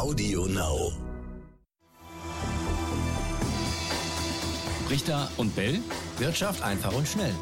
[0.00, 0.92] Audio Now.
[4.88, 5.78] Richter und Bell.
[6.16, 7.34] Wirtschaft einfach und schnell.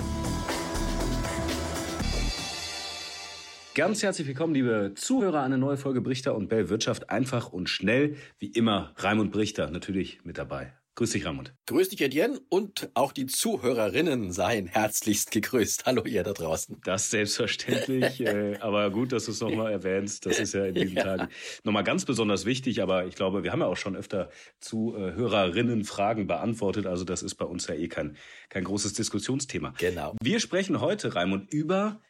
[3.77, 8.17] Ganz herzlich willkommen, liebe Zuhörer, eine neue Folge Brichter und Bell Wirtschaft einfach und schnell.
[8.41, 10.73] Wie immer, Raimund Brichter natürlich mit dabei.
[10.99, 11.55] Grüß dich, Raimund.
[11.67, 15.87] Grüß dich, Etienne, und auch die Zuhörerinnen seien herzlichst gegrüßt.
[15.87, 16.81] Hallo, ihr da draußen.
[16.83, 20.27] Das selbstverständlich, äh, aber gut, dass du es nochmal erwähnst.
[20.27, 21.05] Das ist ja in diesen ja.
[21.05, 21.29] Tagen
[21.63, 24.29] nochmal ganz besonders wichtig, aber ich glaube, wir haben ja auch schon öfter
[24.59, 28.17] Zuhörerinnen Fragen beantwortet, also das ist bei uns ja eh kein,
[28.49, 29.75] kein großes Diskussionsthema.
[29.79, 30.17] Genau.
[30.21, 32.01] Wir sprechen heute, Raimund, über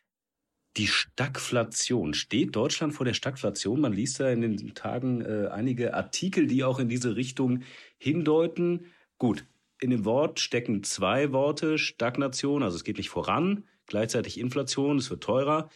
[0.76, 2.14] die Stagflation.
[2.14, 3.80] Steht Deutschland vor der Stagflation?
[3.80, 7.62] Man liest ja in den Tagen äh, einige Artikel, die auch in diese Richtung
[7.96, 8.86] hindeuten.
[9.18, 9.44] Gut,
[9.80, 11.78] in dem Wort stecken zwei Worte.
[11.78, 15.68] Stagnation, also es geht nicht voran, gleichzeitig Inflation, es wird teurer.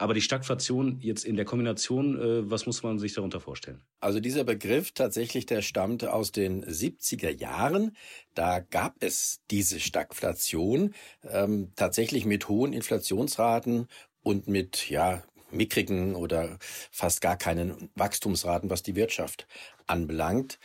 [0.00, 3.82] Aber die Stagflation jetzt in der Kombination, äh, was muss man sich darunter vorstellen?
[4.00, 7.94] Also dieser Begriff tatsächlich, der stammt aus den 70er Jahren.
[8.34, 13.88] Da gab es diese Stagflation ähm, tatsächlich mit hohen Inflationsraten
[14.22, 16.58] und mit, ja, mickrigen oder
[16.90, 19.46] fast gar keinen Wachstumsraten, was die Wirtschaft
[19.86, 20.58] anbelangt.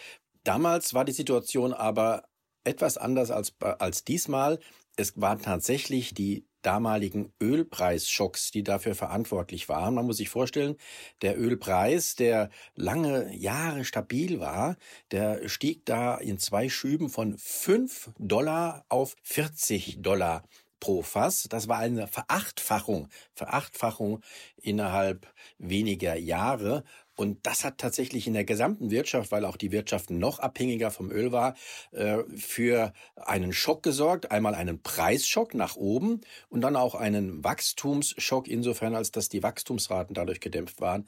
[0.44, 2.25] Damals war die Situation aber
[2.64, 4.59] etwas anders als, als diesmal.
[4.95, 9.94] Es waren tatsächlich die damaligen Ölpreisschocks, die dafür verantwortlich waren.
[9.94, 10.78] Man muss sich vorstellen,
[11.22, 14.75] der Ölpreis, der lange Jahre stabil war,
[15.12, 20.44] der stieg da in zwei Schüben von fünf Dollar auf 40 Dollar
[20.80, 21.48] pro Fass.
[21.50, 24.22] Das war eine Verachtfachung, Verachtfachung
[24.58, 26.84] innerhalb weniger Jahre.
[27.16, 31.12] Und das hat tatsächlich in der gesamten Wirtschaft, weil auch die Wirtschaft noch abhängiger vom
[31.12, 31.56] Öl war,
[31.92, 34.31] äh, für einen Schock gesorgt.
[34.31, 40.14] Einmal einen Preisschock nach oben und dann auch einen Wachstumsschock insofern, als dass die Wachstumsraten
[40.14, 41.08] dadurch gedämpft waren.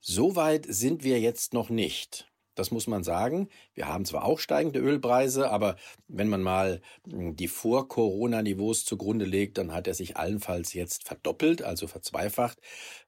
[0.00, 2.31] So weit sind wir jetzt noch nicht.
[2.54, 3.48] Das muss man sagen.
[3.74, 5.76] Wir haben zwar auch steigende Ölpreise, aber
[6.08, 11.62] wenn man mal hm, die Vor-Corona-Niveaus zugrunde legt, dann hat er sich allenfalls jetzt verdoppelt,
[11.62, 12.58] also verzweifacht.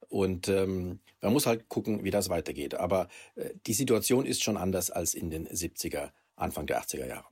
[0.09, 2.75] Und ähm, man muss halt gucken, wie das weitergeht.
[2.75, 7.27] Aber äh, die Situation ist schon anders als in den 70er, Anfang der 80er Jahre.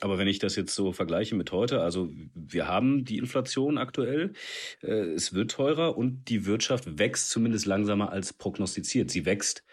[0.00, 4.32] Aber wenn ich das jetzt so vergleiche mit heute, also wir haben die Inflation aktuell,
[4.82, 9.10] äh, es wird teurer und die Wirtschaft wächst zumindest langsamer als prognostiziert.
[9.10, 9.64] Sie wächst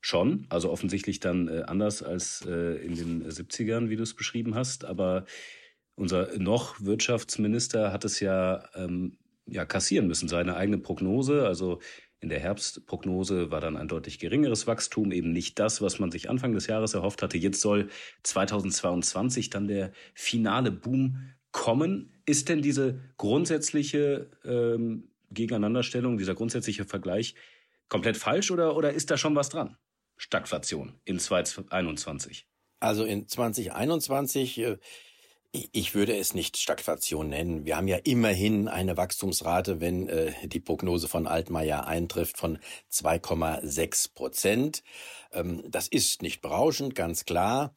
[0.00, 4.54] schon, also offensichtlich dann äh, anders als äh, in den 70ern, wie du es beschrieben
[4.54, 4.84] hast.
[4.84, 5.24] Aber
[5.94, 11.46] unser noch Wirtschaftsminister hat es ja, ähm, ja kassieren müssen, seine eigene Prognose.
[11.46, 11.80] Also
[12.20, 16.28] in der Herbstprognose war dann ein deutlich geringeres Wachstum, eben nicht das, was man sich
[16.28, 17.38] Anfang des Jahres erhofft hatte.
[17.38, 17.88] Jetzt soll
[18.24, 22.12] 2022 dann der finale Boom kommen.
[22.26, 27.34] Ist denn diese grundsätzliche ähm, Gegeneinanderstellung, dieser grundsätzliche Vergleich
[27.88, 29.76] komplett falsch oder, oder ist da schon was dran?
[30.18, 32.46] Stagflation in 2021?
[32.80, 34.76] Also in 2021, äh,
[35.50, 37.64] ich würde es nicht Stagflation nennen.
[37.64, 42.58] Wir haben ja immerhin eine Wachstumsrate, wenn äh, die Prognose von Altmaier eintrifft, von
[42.92, 44.82] 2,6 Prozent.
[45.32, 47.74] Ähm, das ist nicht berauschend, ganz klar.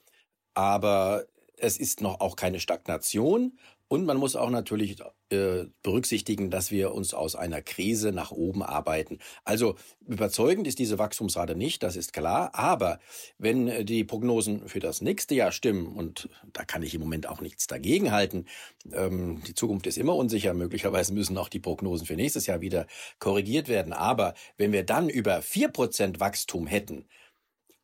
[0.54, 1.26] Aber
[1.56, 3.58] es ist noch auch keine Stagnation
[3.88, 4.98] und man muss auch natürlich
[5.32, 9.20] äh, berücksichtigen, dass wir uns aus einer Krise nach oben arbeiten.
[9.44, 9.76] Also
[10.08, 12.52] überzeugend ist diese Wachstumsrate nicht, das ist klar.
[12.54, 13.00] Aber
[13.38, 17.42] wenn die Prognosen für das nächste Jahr stimmen, und da kann ich im Moment auch
[17.42, 18.46] nichts dagegen halten,
[18.92, 22.88] ähm, die Zukunft ist immer unsicher, möglicherweise müssen auch die Prognosen für nächstes Jahr wieder
[23.20, 23.94] korrigiert werden.
[23.94, 27.06] Aber wenn wir dann über vier Prozent Wachstum hätten,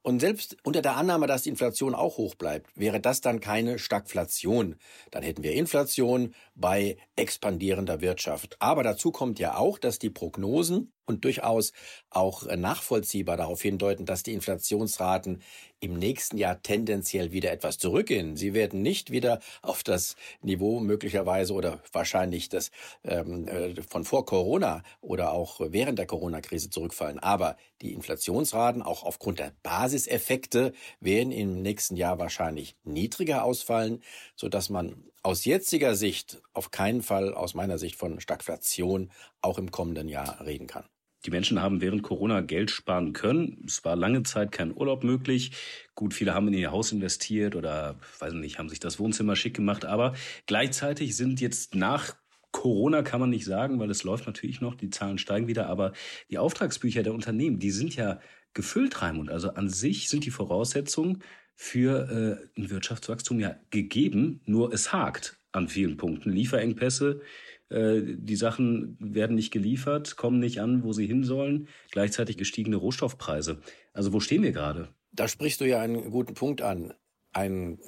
[0.02, 3.78] und selbst unter der Annahme, dass die Inflation auch hoch bleibt, wäre das dann keine
[3.80, 4.76] Stagflation.
[5.12, 8.56] Dann hätten wir Inflation bei expandierender Wirtschaft.
[8.60, 11.74] Aber dazu kommt ja auch, dass die Prognosen und durchaus
[12.10, 15.42] auch nachvollziehbar darauf hindeuten, dass die Inflationsraten
[15.80, 18.36] im nächsten Jahr tendenziell wieder etwas zurückgehen.
[18.36, 22.72] Sie werden nicht wieder auf das Niveau möglicherweise oder wahrscheinlich das
[23.04, 27.20] ähm, äh, von vor Corona oder auch während der Corona-Krise zurückfallen.
[27.20, 34.02] Aber die Inflationsraten auch aufgrund der Basiseffekte werden im nächsten Jahr wahrscheinlich niedriger ausfallen,
[34.36, 39.12] so dass man aus jetziger Sicht auf keinen Fall aus meiner Sicht von Stagflation
[39.42, 40.86] auch im kommenden Jahr reden kann.
[41.26, 43.64] Die Menschen haben während Corona Geld sparen können.
[43.66, 45.52] Es war lange Zeit kein Urlaub möglich.
[45.96, 49.56] Gut, viele haben in ihr Haus investiert oder, weiß nicht, haben sich das Wohnzimmer schick
[49.56, 49.84] gemacht.
[49.86, 50.14] Aber
[50.46, 52.16] gleichzeitig sind jetzt nach
[52.52, 55.94] Corona kann man nicht sagen, weil es läuft natürlich noch, die Zahlen steigen wieder, aber
[56.32, 58.20] die Auftragsbücher der Unternehmen, die sind ja
[58.54, 59.30] gefüllt, Raimund.
[59.30, 61.24] Also an sich sind die Voraussetzungen
[61.56, 66.32] für äh, ein Wirtschaftswachstum ja gegeben, nur es hakt an vielen Punkten.
[66.32, 67.22] Lieferengpässe,
[67.70, 71.68] Äh, die Sachen werden nicht geliefert, kommen nicht an, wo sie hin sollen.
[71.92, 73.60] Gleichzeitig gestiegene Rohstoffpreise.
[73.94, 74.90] Also wo stehen wir gerade?
[75.12, 76.94] Da sprichst du ja einen guten Punkt an.
[77.34, 77.80] Ein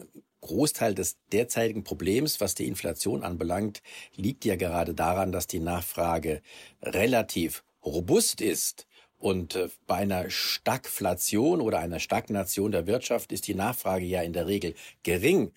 [0.42, 3.81] Großteil des derzeitigen Problems, was die Inflation anbelangt,
[4.16, 6.42] liegt ja gerade daran, dass die Nachfrage
[6.81, 8.88] relativ robust ist.
[9.18, 14.34] Und äh, bei einer Stagflation oder einer Stagnation der Wirtschaft ist die Nachfrage ja in
[14.34, 15.52] der Regel gering.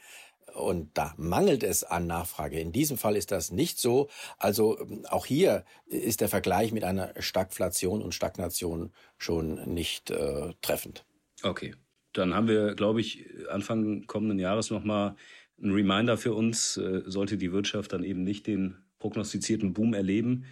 [0.54, 2.58] Und da mangelt es an Nachfrage.
[2.58, 4.08] In diesem Fall ist das nicht so.
[4.38, 10.52] Also ähm, auch hier ist der Vergleich mit einer Stagflation und Stagnation schon nicht äh,
[10.60, 11.04] treffend.
[11.42, 11.74] Okay,
[12.12, 15.16] dann haben wir, glaube ich, Anfang kommenden Jahres nochmal
[15.62, 20.44] ein Reminder für uns, äh, sollte die Wirtschaft dann eben nicht den prognostizierten Boom erleben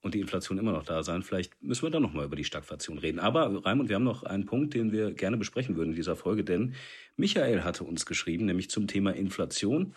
[0.00, 1.22] und die Inflation immer noch da sein.
[1.22, 3.18] Vielleicht müssen wir dann nochmal über die Stagflation reden.
[3.18, 6.44] Aber Raimund, wir haben noch einen Punkt, den wir gerne besprechen würden in dieser Folge,
[6.44, 6.74] denn
[7.16, 9.94] Michael hatte uns geschrieben, nämlich zum Thema Inflation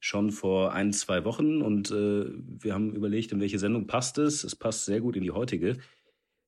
[0.00, 4.42] schon vor ein, zwei Wochen und äh, wir haben überlegt, in welche Sendung passt es.
[4.42, 5.76] Es passt sehr gut in die heutige.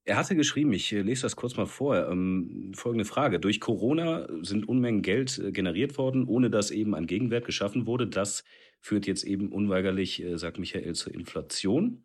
[0.07, 3.39] Er hatte geschrieben, ich lese das kurz mal vor, ähm, folgende Frage.
[3.39, 8.07] Durch Corona sind Unmengen Geld äh, generiert worden, ohne dass eben ein Gegenwert geschaffen wurde.
[8.09, 8.45] Das
[8.81, 12.05] führt jetzt eben unweigerlich, äh, sagt Michael, zur Inflation.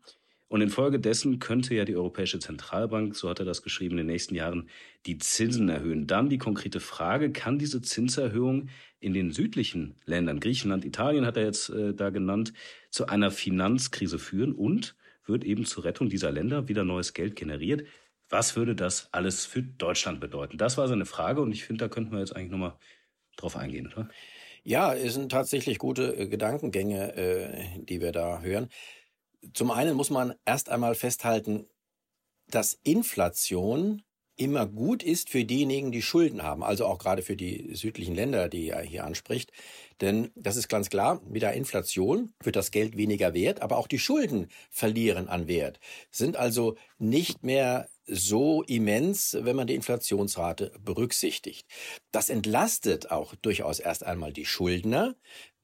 [0.50, 4.34] Und infolgedessen könnte ja die Europäische Zentralbank, so hat er das geschrieben, in den nächsten
[4.34, 4.68] Jahren
[5.06, 6.08] die Zinsen erhöhen.
[6.08, 8.68] Dann die konkrete Frage, kann diese Zinserhöhung
[8.98, 12.52] in den südlichen Ländern, Griechenland, Italien hat er jetzt äh, da genannt,
[12.90, 17.86] zu einer Finanzkrise führen und wird eben zur Rettung dieser Länder wieder neues Geld generiert.
[18.28, 20.58] Was würde das alles für Deutschland bedeuten?
[20.58, 22.74] Das war seine Frage und ich finde, da könnten wir jetzt eigentlich nochmal
[23.36, 24.08] drauf eingehen, oder?
[24.62, 28.68] Ja, es sind tatsächlich gute äh, Gedankengänge, äh, die wir da hören.
[29.54, 31.66] Zum einen muss man erst einmal festhalten,
[32.48, 34.02] dass Inflation
[34.40, 38.48] immer gut ist für diejenigen, die Schulden haben, also auch gerade für die südlichen Länder,
[38.48, 39.52] die er hier anspricht.
[40.00, 43.86] Denn das ist ganz klar, mit der Inflation wird das Geld weniger wert, aber auch
[43.86, 45.78] die Schulden verlieren an Wert,
[46.10, 51.68] sind also nicht mehr so immens, wenn man die Inflationsrate berücksichtigt.
[52.10, 55.16] Das entlastet auch durchaus erst einmal die Schuldner,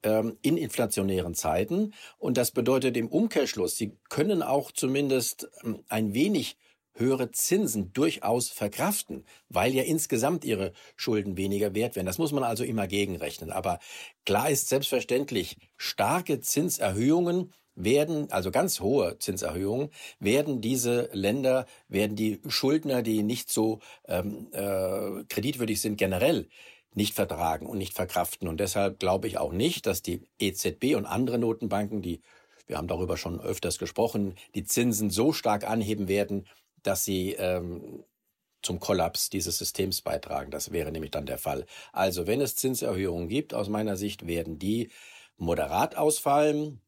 [0.03, 1.93] ähm, in inflationären Zeiten.
[2.17, 6.57] Und das bedeutet im Umkehrschluss, sie können auch zumindest ähm, ein wenig
[6.99, 12.07] höhere Zinsen durchaus verkraften, weil ja insgesamt ihre Schulden weniger wert werden.
[12.07, 13.51] Das muss man also immer gegenrechnen.
[13.51, 13.79] Aber
[14.25, 19.89] klar ist selbstverständlich, starke Zinserhöhungen werden, also ganz hohe Zinserhöhungen,
[20.19, 26.49] werden diese Länder, werden die Schuldner, die nicht so ähm, äh, kreditwürdig sind, generell
[26.97, 28.47] nicht vertragen und nicht verkraften.
[28.47, 32.21] Und deshalb glaube ich auch nicht, dass die EZB und andere Notenbanken, die
[32.65, 36.47] wir haben darüber schon öfters gesprochen, die Zinsen so stark anheben werden,
[36.81, 38.03] dass sie ähm,
[38.63, 40.49] zum Kollaps dieses Systems beitragen.
[40.49, 41.65] Das wäre nämlich dann der Fall.
[41.93, 44.89] Also wenn es Zinserhöhungen gibt, aus meiner Sicht werden die
[45.37, 46.81] moderat ausfallen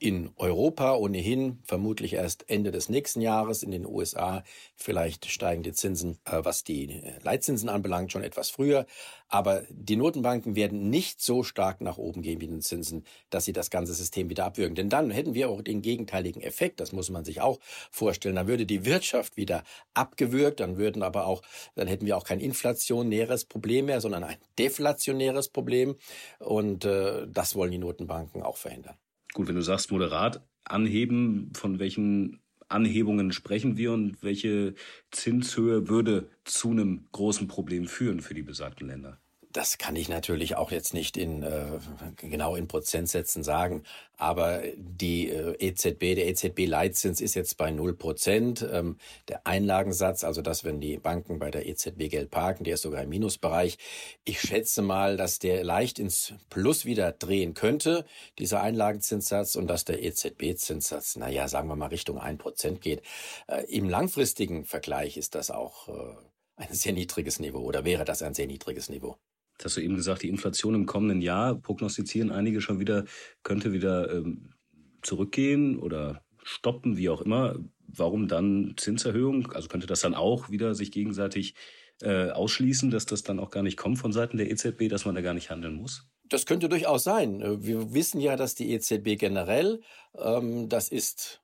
[0.00, 4.42] in Europa ohnehin vermutlich erst Ende des nächsten Jahres, in den USA
[4.74, 8.86] vielleicht steigen die Zinsen, äh, was die äh, Leitzinsen anbelangt, schon etwas früher.
[9.28, 13.52] Aber die Notenbanken werden nicht so stark nach oben gehen wie den Zinsen, dass sie
[13.52, 14.74] das ganze System wieder abwürgen.
[14.74, 17.60] Denn dann hätten wir auch den gegenteiligen Effekt, das muss man sich auch
[17.90, 18.36] vorstellen.
[18.36, 21.42] Dann würde die Wirtschaft wieder abgewürgt, dann würden aber auch,
[21.74, 25.96] dann hätten wir auch kein inflationäres Problem mehr, sondern ein deflationäres Problem.
[26.38, 28.96] Und äh, das wollen die Notenbanken auch verhindern.
[29.34, 34.74] Gut, wenn du sagst moderat anheben, von welchen Anhebungen sprechen wir und welche
[35.10, 39.20] Zinshöhe würde zu einem großen Problem führen für die besagten Länder?
[39.52, 41.80] Das kann ich natürlich auch jetzt nicht in äh,
[42.16, 43.82] genau in Prozentsätzen sagen,
[44.16, 48.64] aber die äh, EZB, der EZB-Leitzins ist jetzt bei null Prozent.
[48.70, 52.82] Ähm, der Einlagensatz, also das, wenn die Banken bei der EZB Geld parken, der ist
[52.82, 53.78] sogar im Minusbereich.
[54.24, 58.04] Ich schätze mal, dass der leicht ins Plus wieder drehen könnte,
[58.38, 63.02] dieser Einlagenzinssatz, und dass der EZB-Zinssatz, naja, sagen wir mal Richtung ein Prozent geht.
[63.48, 66.14] Äh, Im langfristigen Vergleich ist das auch äh,
[66.56, 69.16] ein sehr niedriges Niveau oder wäre das ein sehr niedriges Niveau.
[69.64, 73.04] Hast du eben gesagt, die Inflation im kommenden Jahr prognostizieren einige schon wieder,
[73.42, 74.54] könnte wieder ähm,
[75.02, 77.56] zurückgehen oder stoppen, wie auch immer.
[77.86, 79.52] Warum dann Zinserhöhung?
[79.52, 81.54] Also könnte das dann auch wieder sich gegenseitig
[82.02, 85.14] äh, ausschließen, dass das dann auch gar nicht kommt von Seiten der EZB, dass man
[85.14, 86.06] da gar nicht handeln muss?
[86.28, 87.40] Das könnte durchaus sein.
[87.64, 89.80] Wir wissen ja, dass die EZB generell,
[90.16, 91.42] ähm, das ist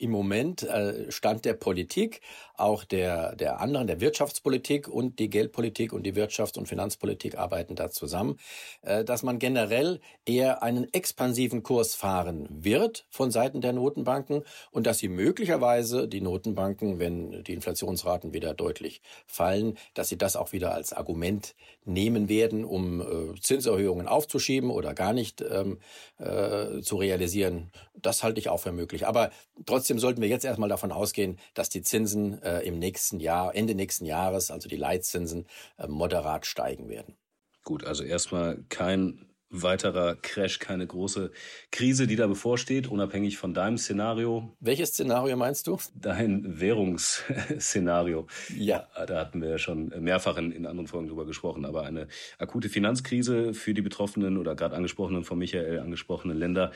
[0.00, 2.20] im Moment äh, Stand der Politik,
[2.56, 7.74] auch der, der anderen, der Wirtschaftspolitik und die Geldpolitik und die Wirtschafts- und Finanzpolitik arbeiten
[7.74, 8.38] da zusammen,
[8.82, 14.86] äh, dass man generell eher einen expansiven Kurs fahren wird von Seiten der Notenbanken und
[14.86, 20.52] dass sie möglicherweise die Notenbanken, wenn die Inflationsraten wieder deutlich fallen, dass sie das auch
[20.52, 21.54] wieder als Argument
[21.84, 25.78] nehmen werden, um äh, Zinserhöhungen aufzuschieben oder gar nicht ähm,
[26.18, 27.70] äh, zu realisieren.
[27.94, 29.06] Das halte ich auch für möglich.
[29.06, 29.30] Aber
[29.66, 33.74] trotzdem sollten wir jetzt erstmal davon ausgehen, dass die Zinsen äh, im nächsten Jahr, Ende
[33.74, 35.46] nächsten Jahres, also die Leitzinsen,
[35.78, 37.16] äh, moderat steigen werden.
[37.64, 41.32] Gut, also erstmal kein weiterer Crash, keine große
[41.72, 44.56] Krise, die da bevorsteht, unabhängig von deinem Szenario.
[44.60, 45.76] Welches Szenario meinst du?
[45.94, 48.28] Dein Währungsszenario.
[48.56, 48.86] Ja.
[49.06, 51.64] Da hatten wir ja schon mehrfach in, in anderen Folgen drüber gesprochen.
[51.64, 52.06] Aber eine
[52.38, 56.70] akute Finanzkrise für die betroffenen oder gerade angesprochenen, von Michael angesprochenen Länder,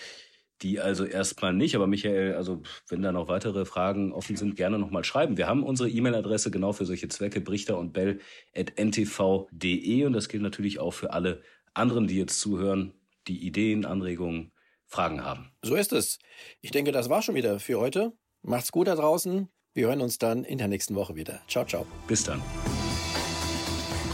[0.65, 1.77] die also erstmal nicht.
[1.77, 5.37] Aber Michael, also wenn da noch weitere Fragen offen sind, gerne nochmal schreiben.
[5.37, 8.21] Wir haben unsere E-Mail-Adresse genau für solche Zwecke, brichter und bell
[8.57, 11.43] at ntv.de und das gilt natürlich auch für alle
[11.75, 12.95] anderen, die jetzt zuhören,
[13.29, 14.53] die Ideen, Anregungen,
[14.87, 15.51] Fragen haben.
[15.63, 16.19] So ist es.
[16.61, 18.13] Ich denke, das war schon wieder für heute.
[18.43, 19.49] Macht's gut da draußen.
[19.75, 21.41] Wir hören uns dann in der nächsten Woche wieder.
[21.49, 21.87] Ciao, ciao.
[22.07, 22.41] Bis dann.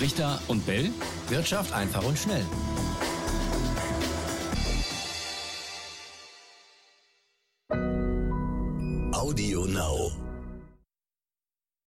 [0.00, 0.90] Richter und Bell.
[1.28, 2.46] Wirtschaft einfach und schnell.